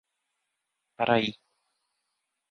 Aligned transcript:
Paraí 0.97 1.27